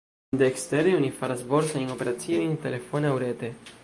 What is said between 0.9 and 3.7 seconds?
oni faras borsajn operaciojn telefone aŭ rete.